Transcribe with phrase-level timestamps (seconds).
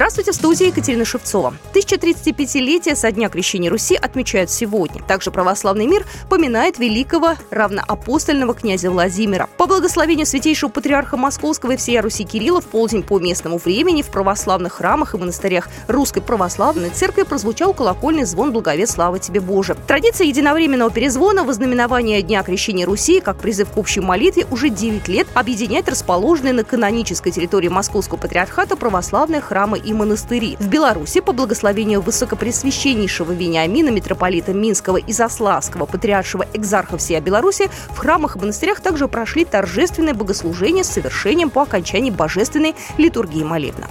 [0.00, 1.54] Здравствуйте, в студии Екатерина Шевцова.
[1.74, 5.02] 1035-летие со дня крещения Руси отмечают сегодня.
[5.02, 9.46] Также православный мир поминает великого равноапостольного князя Владимира.
[9.58, 14.06] По благословению святейшего патриарха Московского и всея Руси Кирилла в полдень по местному времени в
[14.06, 19.76] православных храмах и монастырях Русской Православной Церкви прозвучал колокольный звон «Благовет, слава тебе, Боже».
[19.86, 25.08] Традиция единовременного перезвона в ознаменование Дня крещения Руси, как призыв к общей молитве, уже 9
[25.08, 30.56] лет объединяет расположенные на канонической территории Московского патриархата православные храмы и и монастыри.
[30.58, 37.98] В Беларуси по благословению высокопресвященнейшего Вениамина, митрополита Минского и Заславского, патриаршего экзарха всея Беларуси, в
[37.98, 43.88] храмах и монастырях также прошли торжественные богослужения с совершением по окончании божественной литургии молебна.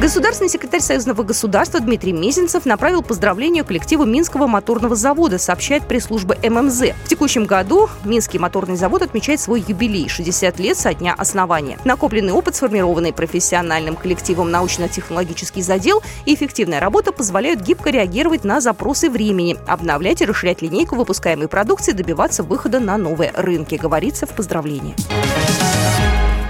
[0.00, 6.94] Государственный секретарь Союзного государства Дмитрий Мезенцев направил поздравления коллективу Минского моторного завода, сообщает пресс-служба ММЗ.
[7.04, 11.80] В текущем году Минский моторный завод отмечает свой юбилей– 60 лет со дня основания.
[11.84, 19.10] Накопленный опыт, сформированный профессиональным коллективом научно-технологический задел и эффективная работа позволяют гибко реагировать на запросы
[19.10, 24.94] времени, обновлять и расширять линейку выпускаемой продукции, добиваться выхода на новые рынки, говорится в поздравлении.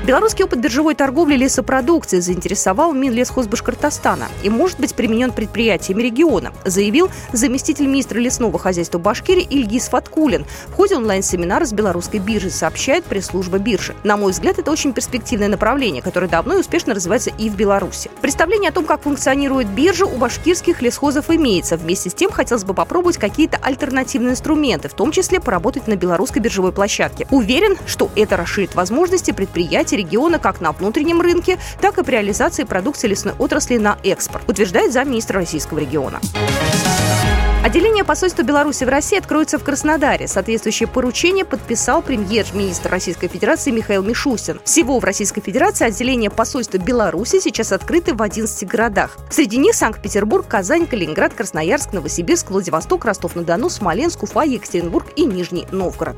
[0.09, 7.11] Белорусский опыт биржевой торговли лесопродукции заинтересовал Минлесхоз Башкортостана и может быть применен предприятиями региона, заявил
[7.35, 13.59] заместитель министра лесного хозяйства Башкирии Ильгиз Фаткулин в ходе онлайн-семинара с белорусской биржей, сообщает пресс-служба
[13.59, 13.95] биржи.
[14.03, 18.11] На мой взгляд, это очень перспективное направление, которое давно и успешно развивается и в Беларуси.
[18.23, 21.77] Представление о том, как функционирует биржа, у башкирских лесхозов имеется.
[21.77, 26.41] Вместе с тем хотелось бы попробовать какие-то альтернативные инструменты, в том числе поработать на белорусской
[26.41, 27.27] биржевой площадке.
[27.31, 32.65] Уверен, что это расширит возможности предприятий региона как на внутреннем рынке, так и при реализации
[32.65, 36.21] продукции лесной отрасли на экспорт, утверждает замминистра российского региона.
[37.65, 40.29] Отделение посольства Беларуси в России откроется в Краснодаре.
[40.29, 44.61] Соответствующее поручение подписал премьер-министр Российской Федерации Михаил Мишустин.
[44.65, 49.19] Всего в Российской Федерации отделение посольства Беларуси сейчас открыты в 11 городах.
[49.29, 56.17] Среди них Санкт-Петербург, Казань, Калининград, Красноярск, Новосибирск, Владивосток, Ростов-на-Дону, Смоленск, Уфа, Екатеринбург и Нижний Новгород.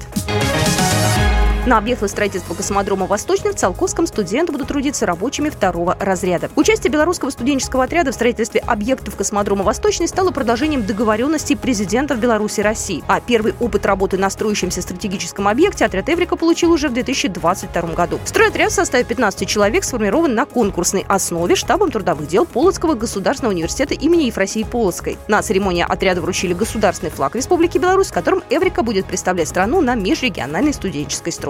[1.67, 6.49] На объектах строительства космодрома «Восточный» в Циолковском студенты будут трудиться рабочими второго разряда.
[6.57, 12.63] Участие белорусского студенческого отряда в строительстве объектов космодрома «Восточный» стало продолжением договоренности президентов Беларуси и
[12.63, 13.05] России.
[13.09, 18.19] А первый опыт работы на строящемся стратегическом объекте отряд «Эврика» получил уже в 2022 году.
[18.25, 23.93] Стройотряд в составе 15 человек сформирован на конкурсной основе штабом трудовых дел Полоцкого государственного университета
[23.93, 25.19] имени Ефросии Полоцкой.
[25.29, 29.95] На церемонии отряда вручили государственный флаг Республики Беларусь, в котором «Эврика» будет представлять страну на
[29.95, 31.50] межрегиональной студенческой стройке